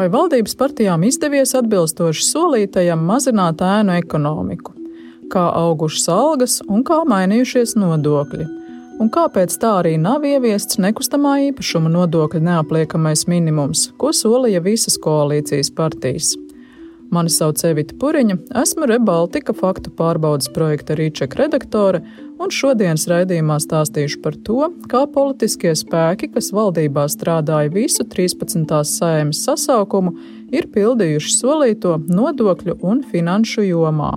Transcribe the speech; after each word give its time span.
Vai 0.00 0.06
valdības 0.08 0.54
partijām 0.56 1.02
izdevies 1.04 1.50
atbilstoši 1.58 2.22
solītajam 2.24 3.02
mazināt 3.04 3.60
ēnu 3.60 3.98
ekonomiku? 4.00 4.72
Kā 5.28 5.42
augušas 5.60 6.08
algas 6.14 6.54
un 6.64 6.86
kā 6.88 7.02
mainījušies 7.04 7.74
nodokļi? 7.76 8.46
Un 9.00 9.12
kāpēc 9.12 9.52
tā 9.60 9.74
arī 9.82 9.98
nav 10.00 10.24
ieviests 10.24 10.80
nekustamā 10.80 11.34
īpašuma 11.50 11.92
nodokļa 11.92 12.40
neapliekamais 12.48 13.26
minimums, 13.28 13.90
ko 14.00 14.14
solīja 14.16 14.64
visas 14.64 14.96
koalīcijas 15.04 15.72
partijas? 15.76 16.32
Mani 17.10 17.30
sauc 17.34 17.58
Evita 17.66 17.96
Puriņa, 17.98 18.36
esmu 18.60 18.86
Rebaltika 18.86 19.50
faktu 19.56 19.90
pārbaudas 19.98 20.46
projekta 20.54 20.94
Rīčeka 20.94 21.40
redaktore, 21.40 22.04
un 22.38 22.52
šodienas 22.54 23.08
raidījumā 23.10 23.56
stāstīšu 23.64 24.20
par 24.22 24.38
to, 24.46 24.68
kā 24.92 25.02
politiskie 25.10 25.74
spēki, 25.74 26.30
kas 26.30 26.52
valdībā 26.54 27.08
strādāja 27.10 27.74
visu 27.74 28.06
13. 28.06 28.62
sēmas 28.86 29.42
sasaukumu, 29.42 30.14
ir 30.54 30.70
pildījuši 30.70 31.34
solīto 31.34 31.98
nodokļu 32.06 32.78
un 32.78 33.02
finanšu 33.10 33.66
jomā. 33.66 34.14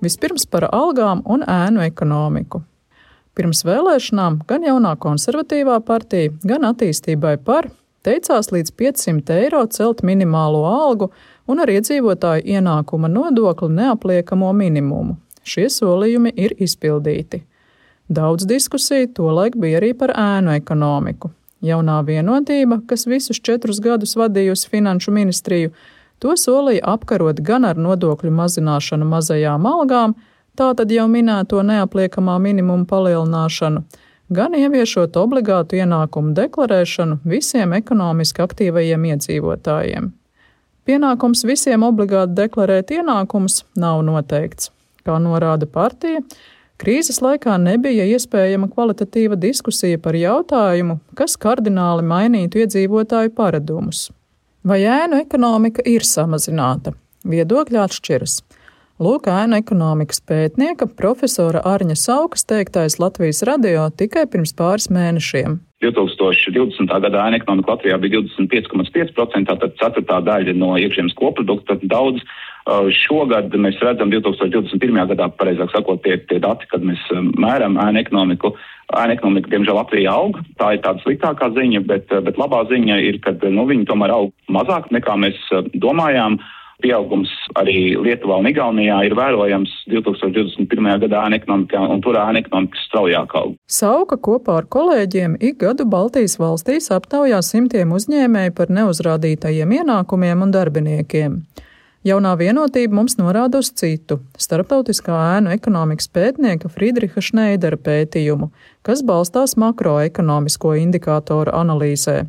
Vispirms 0.00 0.48
par 0.48 0.70
algām 0.72 1.20
un 1.28 1.44
ēnu 1.44 1.84
ekonomiku. 1.84 2.64
Pirms 3.34 3.64
vēlēšanām 3.66 4.44
gan 4.46 4.62
jaunā 4.62 4.94
konservatīvā 5.02 5.80
partija, 5.86 6.30
gan 6.46 6.66
attīstībai 6.70 7.34
par 7.42 7.66
teicās 8.06 8.52
līdz 8.54 8.70
500 8.78 9.38
eiro 9.42 9.64
celt 9.74 10.04
minimālo 10.06 10.62
algu 10.68 11.10
un 11.50 11.62
ar 11.64 11.72
iedzīvotāju 11.72 12.44
ienākuma 12.56 13.10
nodokli 13.10 13.72
neapliekamo 13.74 14.52
minimumu. 14.54 15.16
Šie 15.44 15.66
solījumi 15.68 16.30
ir 16.36 16.54
izpildīti. 16.62 17.42
Daudz 18.08 18.46
diskusiju 18.46 19.10
tolaik 19.16 19.56
bija 19.60 19.80
arī 19.80 19.94
par 19.98 20.12
ēnu 20.14 20.54
ekonomiku. 20.54 21.32
Jaunā 21.64 22.02
vienotība, 22.04 22.82
kas 22.86 23.06
visus 23.08 23.40
četrus 23.40 23.80
gadus 23.80 24.14
vadījusi 24.20 24.68
finanšu 24.70 25.12
ministriju, 25.16 25.72
to 26.20 26.36
solīja 26.38 26.84
apkarot 26.94 27.40
gan 27.42 27.64
ar 27.64 27.80
nodokļu 27.80 28.30
mazināšanu 28.30 29.08
mazajām 29.08 29.66
algām, 29.66 30.14
tātad 30.58 30.90
jau 30.92 31.06
minēto 31.10 31.62
neapliekamā 31.66 32.38
minimuma 32.42 32.86
palielināšanu, 32.90 33.84
gan 34.34 34.56
ieviešot 34.58 35.16
obligātu 35.20 35.78
ienākumu 35.80 36.34
deklarēšanu 36.36 37.20
visiem 37.28 37.74
ekonomiski 37.76 38.44
aktīvajiem 38.44 39.08
iedzīvotājiem. 39.12 40.10
Pienākums 40.84 41.46
visiem 41.48 41.84
obligāti 41.86 42.36
deklarēt 42.36 42.90
ienākumus 42.92 43.62
nav 43.80 44.02
noteikts. 44.04 44.68
Kā 45.04 45.16
norāda 45.20 45.68
partija, 45.68 46.20
krīzes 46.80 47.22
laikā 47.24 47.56
nebija 47.60 48.04
iespējama 48.12 48.68
kvalitatīva 48.72 49.38
diskusija 49.40 50.00
par 50.00 50.16
jautājumu, 50.16 50.98
kas 51.16 51.38
kardināli 51.40 52.04
mainītu 52.08 52.64
iedzīvotāju 52.64 53.32
paradumus. 53.36 54.10
Vai 54.64 54.80
ēnu 54.88 55.20
ekonomika 55.20 55.84
ir 55.88 56.04
samazināta? 56.08 56.94
Viedokļi 57.28 57.80
atšķiras. 57.80 58.38
Lūk, 59.02 59.24
ēnu 59.26 59.56
ekonomikas 59.58 60.20
pētnieka 60.22 60.86
profesora 60.94 61.64
Arņa 61.66 61.96
Saukas 61.98 62.46
teiktais 62.46 63.00
Latvijas 63.02 63.42
radio 63.42 63.88
tikai 63.90 64.22
pirms 64.30 64.54
pāris 64.54 64.86
mēnešiem. 64.86 65.56
2020. 65.82 66.86
gadā 67.02 67.24
ēna 67.26 67.40
ekonomika 67.40 67.74
Latvijā 67.74 67.98
bija 67.98 68.22
25,5%, 68.22 69.50
tātad 69.50 69.74
ceturtā 69.82 70.20
daļa 70.30 70.54
no 70.60 70.76
iekšzemes 70.78 71.18
koprodukta, 71.18 71.80
daudz. 71.82 72.22
Uh, 72.64 72.86
šogad 73.02 73.50
mēs 73.58 73.82
redzam 73.82 74.14
2021. 74.14 75.02
gadā, 75.10 75.26
pareizāk 75.42 75.74
sakot, 75.74 75.98
tie, 76.06 76.14
tie 76.30 76.38
dati, 76.40 76.70
kad 76.70 76.86
mēs 76.86 77.02
um, 77.12 77.32
mēram 77.34 77.74
ēna 77.82 78.06
ekonomiku. 78.06 78.54
Ēna 78.94 79.18
ekonomika, 79.18 79.50
diemžēl, 79.52 79.74
Latvijā 79.74 80.14
aug. 80.14 80.38
Tā 80.56 80.76
ir 80.76 80.84
tāda 80.86 81.02
sliktākā 81.02 81.50
ziņa, 81.58 81.82
bet, 81.90 82.06
uh, 82.14 82.22
bet 82.24 82.38
labā 82.38 82.62
ziņa 82.70 83.02
ir, 83.10 83.18
ka 83.26 83.34
nu, 83.42 83.66
viņi 83.68 83.90
tomēr 83.90 84.14
aug 84.14 84.30
mazāk 84.54 84.86
nekā 84.94 85.18
mēs 85.26 85.42
uh, 85.50 85.66
domājām. 85.74 86.38
Pieaugums 86.82 87.30
arī 87.54 87.94
Lietuvā 88.02 88.40
un 88.42 88.48
Igaunijā 88.50 88.96
ir 89.06 89.14
vērojams 89.14 89.70
2021. 89.92 90.88
gadā 91.04 91.22
ēna 91.28 91.38
ekonomikā, 91.38 91.82
un 91.94 92.02
tur 92.02 92.18
ēna 92.18 92.42
ekonomika 92.42 92.80
straujāk 92.88 93.36
aug. 93.38 93.54
Sauka 93.70 94.18
kopā 94.18 94.58
ar 94.62 94.66
kolēģiem 94.66 95.36
ik 95.38 95.60
gadu 95.62 95.86
Baltijas 95.86 96.34
valstīs 96.40 96.90
aptaujā 96.94 97.38
simtiem 97.46 97.94
uzņēmēju 97.94 98.56
par 98.58 98.74
neuzrādītajiem 98.74 99.78
ienākumiem 99.78 100.42
un 100.42 100.54
darbiniekiem. 100.54 101.38
Jaunā 102.04 102.34
vienotība 102.36 102.98
mums 102.98 103.14
norāda 103.16 103.62
uz 103.62 103.70
citu- 103.72 104.18
starptautiskā 104.46 105.14
ēnu 105.38 105.54
ekonomikas 105.54 106.10
pētnieka 106.12 106.68
Friedriha 106.68 107.22
Šneidera 107.22 107.78
pētījumu, 107.78 108.50
kas 108.82 109.02
balstās 109.02 109.56
makroekonomisko 109.56 110.74
indikātoru 110.82 111.54
analīzē. 111.54 112.26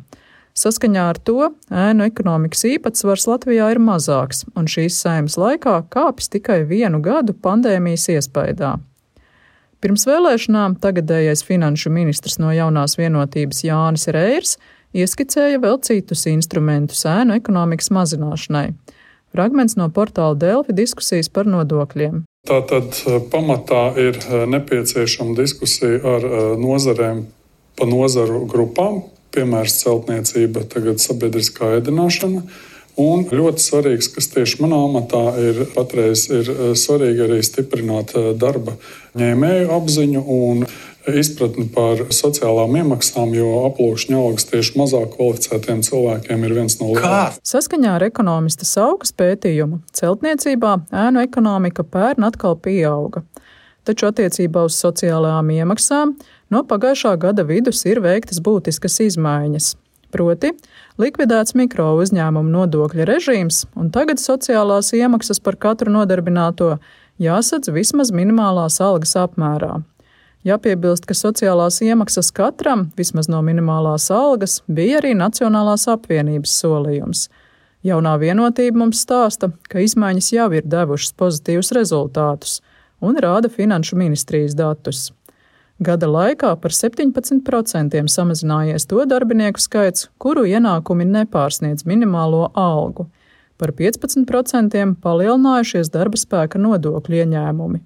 Saskaņā 0.56 1.02
ar 1.12 1.18
to 1.20 1.50
ēnu 1.68 2.06
ekonomikas 2.08 2.64
īpatsvars 2.64 3.26
Latvijā 3.28 3.68
ir 3.74 3.80
mazāks, 3.82 4.46
un 4.56 4.68
šīs 4.70 4.96
saimas 5.02 5.36
laikā 5.36 5.82
kāpjas 5.92 6.30
tikai 6.32 6.62
vienu 6.68 7.02
gadu 7.04 7.34
pandēmijas 7.36 8.08
iespaidā. 8.14 8.78
Pirms 9.84 10.06
vēlēšanām 10.08 10.78
tagadējais 10.80 11.44
finanšu 11.44 11.92
ministrs 11.92 12.38
no 12.40 12.54
jaunās 12.56 12.96
vienotības 12.96 13.60
Jānis 13.66 14.08
Reirs 14.16 14.56
ieskicēja 14.96 15.60
vēl 15.60 15.76
citus 15.84 16.24
instrumentus 16.30 17.04
ēnu 17.04 17.36
ekonomikas 17.36 17.92
mazināšanai. 17.92 18.70
Fragments 19.36 19.76
no 19.76 19.90
portāla 19.92 20.38
Delfi 20.40 20.72
diskusijas 20.72 21.28
par 21.28 21.44
nodokļiem. 21.52 22.22
Tātad 22.48 22.96
eh, 23.04 23.18
pamatā 23.28 23.90
ir 24.00 24.16
eh, 24.22 24.46
nepieciešama 24.48 25.36
diskusija 25.36 26.00
ar 26.14 26.24
eh, 26.24 26.46
nozarēm 26.62 27.26
pa 27.76 27.88
nozaru 27.90 28.46
grupām, 28.48 29.02
piemērs 29.36 29.76
celtniecība, 29.84 30.64
tagad 30.72 31.02
sabiedriskā 31.02 31.76
ēdināšana. 31.78 32.42
Un 32.96 33.26
ļoti 33.28 33.60
svarīgs, 33.60 34.08
kas 34.14 34.30
tieši 34.32 34.62
manā 34.64 34.78
amatā 34.86 35.22
ir 35.36 35.66
patreiz, 35.74 36.26
ir 36.32 36.48
eh, 36.48 36.74
svarīgi 36.80 37.26
arī 37.26 37.42
stiprināt 37.44 38.16
eh, 38.16 38.30
darba 38.40 38.78
ņēmēju 39.20 39.72
apziņu 39.76 40.22
un 40.32 40.64
izpratni 41.14 41.68
par 41.74 42.06
sociālām 42.14 42.74
iemaksām, 42.80 43.34
jo 43.36 43.50
aploksņa 43.68 44.16
algas 44.18 44.48
tieši 44.50 44.74
mazāk 44.80 45.12
kvalificētiem 45.14 45.82
cilvēkiem 45.86 46.46
ir 46.48 46.54
viens 46.56 46.78
no 46.80 46.90
lielākajiem. 46.90 47.42
Saskaņā 47.46 47.92
ar 47.98 48.06
ekonomista 48.08 48.66
Saukas 48.66 49.14
pētījumu 49.16 49.82
celtniecībā 49.96 50.72
ēnu 51.04 51.22
ekonomika 51.22 51.86
pērn 51.86 52.26
atkal 52.26 52.58
pieauga. 52.58 53.22
Taču 53.86 54.08
attiecībā 54.08 54.64
uz 54.66 54.80
sociālajām 54.82 55.52
iemaksām 55.60 56.16
No 56.50 56.62
pagājušā 56.62 57.16
gada 57.18 57.42
vidus 57.46 57.82
ir 57.88 58.00
veiktas 58.04 58.38
būtiskas 58.44 59.00
izmaiņas. 59.08 59.74
Proti, 60.14 60.52
likvidēts 61.02 61.56
mikro 61.58 61.88
uzņēmumu 61.98 62.52
nodokļa 62.52 63.08
režīms, 63.08 63.64
un 63.74 63.90
tagad 63.92 64.22
sociālās 64.22 64.92
iemaksas 64.94 65.42
par 65.42 65.58
katru 65.58 65.90
nodarbināto 65.92 66.76
jāsadz 67.18 67.72
vismaz 67.74 68.12
minimālās 68.14 68.78
algas 68.80 69.16
apmērā. 69.18 69.80
Jāpiebilst, 70.46 71.08
ka 71.08 71.16
sociālās 71.18 71.80
iemaksas 71.82 72.30
katram, 72.30 72.86
vismaz 72.96 73.26
no 73.26 73.40
minimālās 73.42 74.06
algas, 74.14 74.60
bija 74.70 75.00
arī 75.00 75.16
Nacionālās 75.18 75.88
apvienības 75.90 76.54
solījums. 76.60 77.26
Jaunā 77.86 78.14
vienotība 78.22 78.78
mums 78.84 79.02
stāsta, 79.02 79.50
ka 79.66 79.82
izmaiņas 79.82 80.30
jau 80.32 80.46
ir 80.54 80.70
devušas 80.70 81.16
pozitīvus 81.18 81.74
rezultātus 81.74 82.60
un 83.02 83.18
rāda 83.18 83.50
Finanšu 83.50 83.98
ministrijas 83.98 84.54
datus. 84.58 85.10
Gada 85.76 86.08
laikā 86.08 86.54
par 86.56 86.72
17% 86.72 88.08
samazinājies 88.08 88.86
to 88.88 89.02
darbinieku 89.04 89.60
skaits, 89.60 90.06
kuru 90.16 90.46
ienākumi 90.48 91.04
nepārsniedz 91.04 91.84
minimālo 91.84 92.46
algu, 92.56 93.10
par 93.60 93.74
15% 93.76 94.94
palielinājušies 95.04 95.92
darba 95.92 96.16
spēka 96.16 96.60
nodokļu 96.60 97.20
ieņēmumi. 97.20 97.82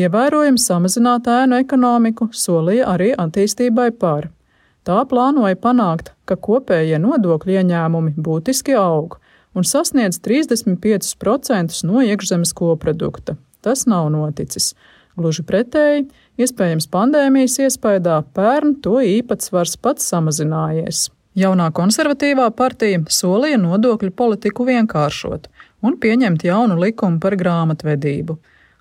Ievērojami 0.00 0.62
samazināt 0.62 1.28
ēnu 1.28 1.58
ekonomiku 1.60 2.30
solīja 2.32 2.86
arī 2.92 3.10
attīstībai 3.18 3.90
par. 4.00 4.30
Tā 4.86 5.02
plānoja 5.10 5.58
panākt, 5.60 6.14
ka 6.24 6.38
kopējie 6.40 6.96
nodokļu 7.02 7.58
ieņēmumi 7.58 8.14
būtiski 8.16 8.78
aug 8.80 9.18
un 9.52 9.66
sasniedz 9.66 10.22
35% 10.24 11.82
no 11.84 12.00
iekšzemes 12.06 12.54
koprodukta. 12.56 13.36
Tas 13.60 13.84
nav 13.90 14.08
noticis. 14.14 14.72
Gluži 15.18 15.42
pretēji, 15.44 16.06
Iespējams, 16.40 16.86
pandēmijas 16.88 17.58
iespējā 17.66 18.20
pērn 18.32 18.78
to 18.84 19.00
īpatsvars 19.04 19.74
pats 19.82 20.06
samazinājies. 20.08 21.08
Jaunā 21.36 21.66
konservatīvā 21.76 22.46
partija 22.56 23.02
solīja 23.12 23.58
nodokļu 23.60 24.10
politiku 24.16 24.64
vienkāršot 24.66 25.50
un 25.84 25.98
pieņemt 26.00 26.46
jaunu 26.48 26.78
likumu 26.80 27.20
par 27.20 27.36
grāmatvedību. 27.40 28.38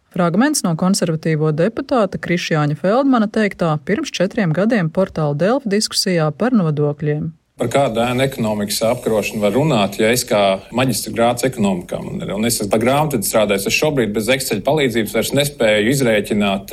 Fragments 0.09 0.63
no 0.65 0.71
konservatīvo 0.79 1.51
deputāta 1.53 2.17
Krišjāņa 2.21 2.79
Feldmana 2.79 3.27
teiktā 3.29 3.75
pirms 3.85 4.09
četriem 4.15 4.55
gadiem 4.55 4.89
portāla 4.89 5.37
Delfa 5.37 5.69
diskusijā 5.69 6.31
par 6.31 6.55
nodokļiem. 6.57 7.27
Par 7.59 7.67
kādu 7.67 7.99
ēnu 7.99 8.23
ekonomikas 8.23 8.77
apkarošanu 8.87 9.41
var 9.43 9.51
runāt, 9.51 9.97
ja 9.99 10.13
es 10.15 10.21
kā 10.23 10.61
maģistra 10.71 11.11
grāts 11.11 11.43
ekonomikā 11.43 11.97
un, 11.99 12.21
un 12.23 12.47
es 12.47 12.55
esmu 12.55 12.71
par 12.71 12.79
grāmatu 12.85 13.19
strādājis. 13.19 13.67
Es 13.67 13.75
šobrīd 13.75 14.13
bez 14.15 14.29
Excel 14.31 14.61
palīdzības 14.63 15.15
vairs 15.17 15.33
nespēju 15.35 15.91
izrēķināt, 15.91 16.71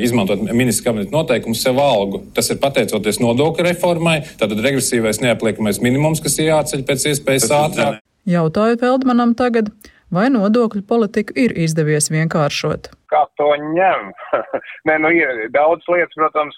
izmantot 0.00 0.42
ministra 0.52 0.90
kabineta 0.90 1.14
noteikumus 1.14 1.62
sev 1.64 1.80
algu. 1.82 2.22
Tas 2.36 2.50
ir 2.52 2.60
pateicoties 2.62 3.20
nodokļu 3.22 3.66
reformai, 3.70 4.20
tātad 4.40 4.60
regresīvais 4.64 5.22
neapliekamais 5.24 5.80
minimums, 5.84 6.22
kas 6.24 6.38
ir 6.38 6.50
jāceļ 6.50 6.84
pēc 6.88 7.08
iespējas 7.12 7.48
ātrāk. 7.56 8.02
Jautāju 8.28 8.76
Feldmanam 8.82 9.32
tagad, 9.38 9.72
vai 10.14 10.28
nodokļu 10.34 10.86
politiku 10.88 11.36
ir 11.38 11.56
izdevies 11.66 12.10
vienkāršot? 12.12 12.92
kā 13.10 13.22
to 13.38 13.48
ņem. 13.58 14.10
Nē, 14.88 14.96
nu, 15.02 15.10
ir 15.14 15.42
daudz 15.54 15.86
lietas, 15.90 16.14
protams, 16.18 16.56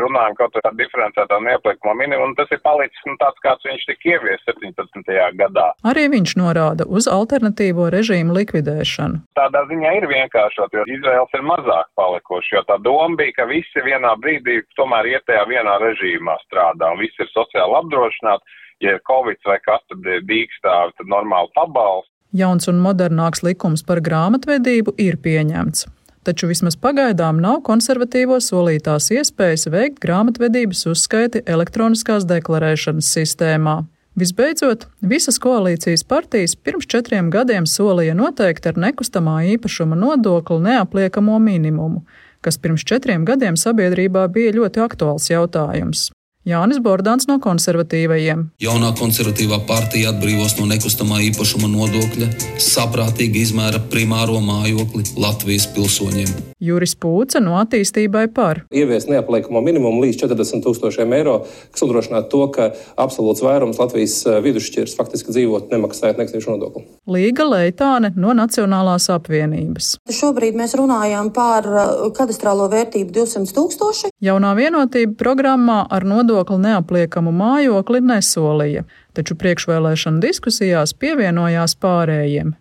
runājam 0.00 0.36
kaut 0.38 0.56
kādā 0.56 0.72
diferencētā 0.78 1.38
neapliekuma 1.44 1.96
minimumu, 2.00 2.32
un 2.32 2.38
tas 2.38 2.50
ir 2.54 2.62
palicis 2.64 3.04
nu, 3.08 3.16
tāds, 3.20 3.40
kāds 3.44 3.68
viņš 3.68 3.86
tika 3.90 4.14
ievies 4.14 4.44
17. 4.48 5.12
gadā. 5.40 5.68
Arī 5.90 6.06
viņš 6.14 6.36
norāda 6.40 6.88
uz 6.88 7.08
alternatīvo 7.10 7.90
režīmu 7.94 8.36
likvidēšanu. 8.38 9.22
Tādā 9.38 9.64
ziņā 9.70 9.94
ir 10.00 10.08
vienkāršot, 10.10 10.76
jo 10.78 10.88
izvēles 10.96 11.38
ir 11.38 11.46
mazāk 11.46 11.90
palikuši, 12.00 12.56
jo 12.56 12.64
tā 12.70 12.80
doma 12.84 13.20
bija, 13.20 13.38
ka 13.40 13.48
visi 13.50 13.86
vienā 13.86 14.16
brīdī 14.20 14.60
tomēr 14.78 15.14
iet 15.14 15.26
tajā 15.28 15.46
vienā 15.50 15.78
režīmā 15.82 16.38
strādā, 16.46 16.92
un 16.94 17.02
visi 17.04 17.24
ir 17.24 17.32
sociāli 17.36 17.80
apdrošināti. 17.82 18.60
Ja 18.82 18.96
ir 18.96 19.04
covid 19.06 19.38
vai 19.46 19.54
kas, 19.62 19.80
tad 19.88 20.02
dīkstāvi, 20.28 20.96
tad 20.98 21.08
normāli 21.08 21.48
pabalsti. 21.54 22.13
Jauns 22.34 22.66
un 22.66 22.80
modernāks 22.82 23.44
likums 23.46 23.84
par 23.86 24.00
grāmatvedību 24.02 24.96
ir 24.98 25.20
pieņemts. 25.22 25.86
Taču 26.26 26.48
vismaz 26.50 26.74
pagaidām 26.80 27.38
nav 27.38 27.60
konservatīvo 27.66 28.40
solītās 28.42 29.10
iespējas 29.14 29.68
veikt 29.70 30.00
grāmatvedības 30.02 30.86
uzskaiti 30.90 31.44
elektroniskās 31.46 32.24
deklarēšanas 32.26 33.10
sistēmā. 33.18 33.76
Visbeidzot, 34.18 34.86
visas 35.02 35.38
koalīcijas 35.42 36.02
partijas 36.10 36.56
pirms 36.56 36.88
četriem 36.90 37.30
gadiem 37.34 37.68
solīja 37.70 38.14
noteikt 38.18 38.66
ar 38.70 38.82
nekustamā 38.82 39.40
īpašuma 39.54 39.98
nodokli 39.98 40.58
neapliekamo 40.64 41.38
minimumu, 41.42 42.02
kas 42.40 42.58
pirms 42.58 42.86
četriem 42.88 43.26
gadiem 43.28 43.58
sabiedrībā 43.60 44.26
bija 44.34 44.54
ļoti 44.58 44.82
aktuāls 44.86 45.30
jautājums. 45.30 46.08
Jānis 46.44 46.76
Bordāns 46.84 47.24
no 47.24 47.38
konservatīvajiem. 47.40 48.42
Jaunā 48.60 48.90
konservatīvā 48.98 49.62
partija 49.64 50.10
atbrīvos 50.12 50.58
no 50.58 50.66
nekustamā 50.68 51.22
īpašuma 51.30 51.70
nodokļa, 51.72 52.28
saprātīgi 52.60 53.46
izmēra 53.46 53.80
primāro 53.88 54.42
mājokli 54.44 55.06
Latvijas 55.16 55.64
pilsoņiem. 55.72 56.34
Juris 56.64 56.92
Pūce 57.00 57.40
no 57.44 57.56
attīstībai 57.60 58.26
par. 58.36 58.62
Ievies 58.72 59.08
neapliekamo 59.08 59.60
minimumu 59.64 60.04
līdz 60.04 60.20
40 60.22 60.64
tūkstošiem 60.64 61.16
eiro, 61.16 61.38
kas 61.72 61.84
nodrošinātu 61.84 62.28
to, 62.32 62.42
ka 62.52 62.68
absolūts 63.00 63.44
vairums 63.44 63.80
Latvijas 63.80 64.18
eh, 64.28 64.36
vidusšķirs 64.44 64.98
faktiski 65.00 65.32
dzīvot 65.32 65.72
nemaksājot 65.72 66.20
nekustamā 66.20 66.58
nodokli. 66.58 66.84
Līga 67.08 67.48
Leitāne 67.48 68.12
no 68.20 68.36
Nacionālās 68.36 69.08
apvienības. 69.12 69.94
Šobrīd 70.12 70.56
mēs 70.60 70.76
runājam 70.76 71.32
par 71.36 71.68
eh, 71.72 71.90
kadastrālo 72.16 72.68
vērtību 72.72 73.16
200 73.16 73.56
tūkstoši. 73.56 74.12
Jaunā 74.24 74.54
vienotība 74.60 75.16
programmā 75.20 75.82
ar 75.92 76.04
nodokli 76.08 76.33
nodokli 76.34 76.58
neapliekamu 76.58 77.30
mājokli 77.30 78.00
nesolīja, 78.02 78.84
taču 79.14 79.36
priekšvēlēšana 79.38 80.22
diskusijās 80.22 80.94
pievienojās 80.98 81.76
pārējiem. 81.78 82.54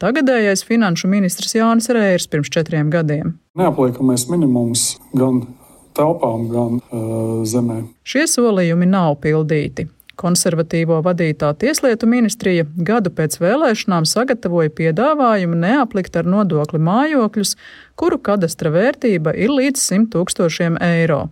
Tagadējais 0.00 0.64
finanšu 0.64 1.10
ministrs 1.12 1.54
Jānis 1.54 1.90
Rērs 1.92 2.26
pirms 2.30 2.50
četriem 2.50 2.90
gadiem. 2.90 3.36
Neapliekamais 3.54 4.26
minimums 4.32 4.96
gan 5.14 5.44
telpām, 5.94 6.48
gan 6.50 6.80
uh, 6.80 7.46
zemē. 7.46 7.84
Šie 8.02 8.26
solījumi 8.26 8.88
nav 8.88 9.20
pildīti. 9.22 9.86
Konservatīvo 10.20 10.98
vadītā 11.04 11.52
Tieslietu 11.56 12.08
ministrija 12.10 12.66
gadu 12.76 13.12
pēc 13.14 13.38
vēlēšanām 13.40 14.08
sagatavoja 14.08 14.72
piedāvājumu 14.76 15.56
neaplikt 15.62 16.18
ar 16.20 16.28
nodokli 16.28 16.80
mājokļus, 16.82 17.54
kuru 17.96 18.18
kadastra 18.20 18.72
vērtība 18.74 19.36
ir 19.36 19.54
līdz 19.54 19.86
100 19.86 20.10
tūkstošiem 20.16 20.76
eiro. 20.84 21.28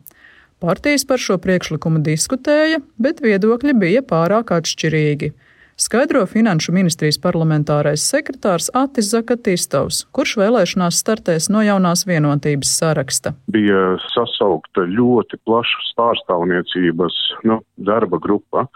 Partijas 0.59 1.05
par 1.07 1.21
šo 1.23 1.37
priekšlikumu 1.39 2.01
diskutēja, 2.03 2.81
bet 2.99 3.21
viedokļi 3.23 3.77
bija 3.79 4.01
pārāk 4.03 4.51
atšķirīgi. 4.57 5.31
Skaidro 5.79 6.25
Finanšu 6.27 6.73
ministrijas 6.75 7.21
parlamentārais 7.23 8.03
sekretārs 8.11 8.67
Atis 8.75 9.13
Zakatistovs, 9.13 10.01
kurš 10.11 10.33
vēlēšanās 10.41 10.99
startēs 10.99 11.47
no 11.55 11.63
jaunās 11.63 12.03
vienotības 12.09 12.73
saraksta. 12.81 13.37
Bija 13.55 13.95
sasaukta 14.11 14.89
ļoti 14.91 15.39
plašas 15.47 15.93
pārstāvniecības 16.01 17.21
nu, 17.47 17.61
darba 17.79 18.19
grupa 18.19 18.67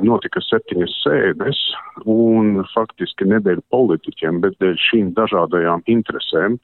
notika 0.00 0.40
septiņas 0.44 0.94
sēdes, 1.02 1.60
un 2.08 2.62
faktiski 2.72 3.26
nedēļ 3.28 3.60
politiķiem, 3.74 4.40
bet 4.44 4.56
dēļ 4.62 4.78
šīm 4.80 5.12
dažādajām 5.18 5.84
interesēm 5.92 6.58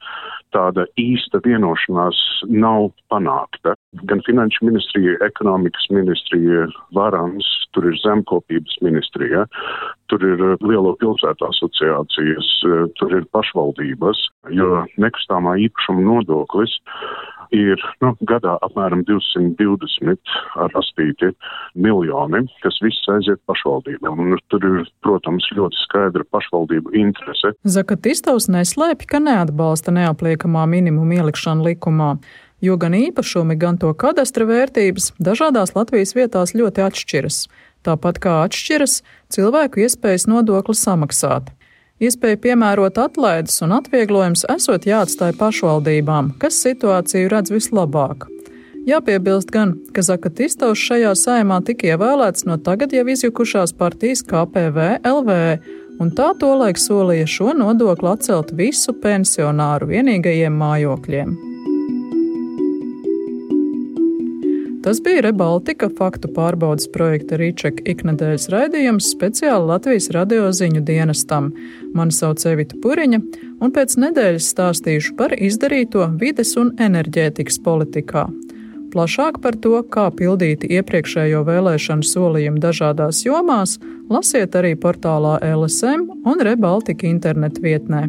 tāda 0.55 0.87
īsta 0.99 1.41
vienošanās 1.45 2.19
nav 2.49 2.89
panākta. 3.13 3.75
Gan 4.09 4.23
finanšu 4.25 4.65
ministrija, 4.65 5.17
ekonomikas 5.25 5.89
ministrija, 5.93 6.67
varans, 6.97 7.47
tur 7.75 7.89
ir 7.91 7.97
zemkopības 8.01 8.79
ministrija, 8.85 9.45
tur 10.09 10.25
ir 10.25 10.41
lielo 10.65 10.95
pilsētu 11.01 11.45
asociācijas, 11.49 12.53
tur 12.97 13.17
ir 13.17 13.27
pašvaldības, 13.35 14.23
jo 14.57 14.85
nekustāmā 14.97 15.59
īpašuma 15.67 16.05
nodoklis 16.07 16.79
ir 17.55 17.81
nu, 18.03 18.13
gadā 18.29 18.57
apmēram 18.65 19.03
220 19.07 20.33
ar 20.59 20.75
astīti 20.79 21.31
miljoni, 21.75 22.45
kas 22.63 22.79
viss 22.83 23.09
aiziet 23.11 23.41
pašvaldībām. 23.49 24.19
Un 24.19 24.43
tur 24.51 24.65
ir, 24.65 24.83
protams, 25.05 25.47
ļoti 25.55 25.81
skaidra 25.85 26.25
pašvaldību 26.33 26.93
interese. 26.99 27.53
Zakatistovs 27.63 28.49
neslēpj, 28.51 29.09
ka 29.09 29.23
neatbalsta 29.23 29.93
neapliekamā 29.95 30.67
minimuma 30.69 31.21
ielikšanu 31.21 31.71
likumā 31.71 32.15
jo 32.61 32.75
gan 32.79 32.95
īpašumi, 32.95 33.57
gan 33.59 33.77
to 33.79 33.91
kadastra 33.95 34.47
vērtības 34.49 35.13
dažādās 35.19 35.75
Latvijas 35.77 36.15
vietās 36.17 36.55
ļoti 36.57 36.83
atšķiras. 36.87 37.45
Tāpat 37.87 38.19
kā 38.19 38.41
atšķiras 38.43 38.99
cilvēku 39.31 39.85
iespējas 39.85 40.27
nodokli 40.27 40.75
samaksāt. 40.75 41.53
Iespēja 41.99 42.37
piemērot 42.39 42.95
atlaides 43.01 43.57
un 43.65 43.73
atvieglojums 43.75 44.45
esot 44.53 44.85
jāatstāja 44.87 45.35
pašvaldībām, 45.39 46.31
kas 46.39 46.61
situāciju 46.63 47.31
redz 47.33 47.51
vislabāk. 47.51 48.23
Jāpiebilst 48.87 49.51
gan, 49.51 49.75
ka 49.91 50.01
Zakatistovs 50.07 50.79
šajā 50.79 51.11
saimā 51.19 51.59
tika 51.67 51.91
ievēlēts 51.91 52.47
no 52.47 52.55
tagad 52.63 52.95
jau 52.95 53.03
izjukušās 53.03 53.75
partijas 53.75 54.23
KPV 54.31 54.87
LV, 55.03 55.37
un 55.99 56.15
tā 56.15 56.31
tolaik 56.39 56.79
solīja 56.79 57.27
šo 57.27 57.51
nodokli 57.59 58.13
atcelt 58.15 58.55
visu 58.55 58.95
pensionāru 59.03 59.91
vienīgajiem 59.91 60.55
mājokļiem. 60.63 61.48
Tas 64.89 65.01
bija 65.05 65.21
Rebaltika 65.21 65.85
faktu 65.97 66.31
pārbaudas 66.33 66.87
projekta 66.89 67.37
Rīčeka 67.37 67.83
iknedēļas 67.91 68.47
raidījums 68.49 69.11
speciāli 69.13 69.67
Latvijas 69.69 70.07
radio 70.15 70.47
ziņu 70.49 70.81
dienestam. 70.87 71.51
Mani 71.93 72.15
sauc 72.17 72.41
Evita 72.49 72.73
Puriņa, 72.81 73.19
un 73.61 73.73
pēc 73.75 73.93
nedēļas 74.01 74.47
stāstīšu 74.49 75.13
par 75.19 75.35
izdarīto 75.37 76.07
vides 76.17 76.55
un 76.57 76.71
enerģētikas 76.81 77.61
politikā. 77.67 78.23
Plašāk 78.89 79.37
par 79.43 79.59
to, 79.61 79.83
kā 79.93 80.07
pildīti 80.09 80.71
iepriekšējo 80.79 81.43
vēlēšanu 81.51 82.09
solījumi 82.09 82.65
dažādās 82.65 83.21
jomās, 83.27 83.77
lasiet 84.09 84.57
arī 84.57 84.73
portālā 84.73 85.37
LSM 85.51 86.25
un 86.25 86.41
Rebaltika 86.49 87.05
internetu 87.13 87.61
vietnē. 87.69 88.07